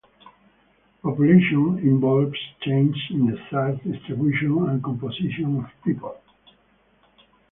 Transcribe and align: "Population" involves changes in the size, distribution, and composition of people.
"Population" 1.03 1.77
involves 1.87 2.35
changes 2.63 3.03
in 3.11 3.27
the 3.27 3.37
size, 3.51 3.77
distribution, 3.83 4.67
and 4.69 4.83
composition 4.83 5.57
of 5.59 5.69
people. 5.85 6.19